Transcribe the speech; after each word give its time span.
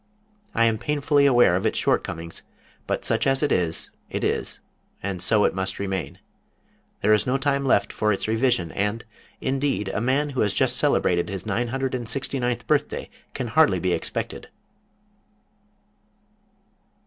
I 0.55 0.65
am 0.65 0.79
painfully 0.79 1.27
aware 1.27 1.55
of 1.55 1.63
its 1.63 1.77
shortcomings, 1.77 2.41
but 2.87 3.05
such 3.05 3.27
as 3.27 3.43
it 3.43 3.51
is 3.51 3.91
it 4.09 4.23
is, 4.23 4.59
and 5.03 5.21
so 5.21 5.43
it 5.43 5.53
must 5.53 5.77
remain. 5.77 6.17
There 7.03 7.13
is 7.13 7.27
no 7.27 7.37
time 7.37 7.65
left 7.67 7.93
for 7.93 8.11
its 8.11 8.27
revision, 8.27 8.71
and, 8.71 9.05
indeed, 9.41 9.89
a 9.89 10.01
man 10.01 10.31
who 10.31 10.41
has 10.41 10.55
just 10.55 10.75
celebrated 10.77 11.29
his 11.29 11.45
nine 11.45 11.67
hundred 11.67 11.93
and 11.93 12.09
sixty 12.09 12.39
ninth 12.39 12.65
birthday 12.65 13.11
can 13.35 13.49
hardly 13.49 13.77
be 13.79 13.93
expected 13.93 14.47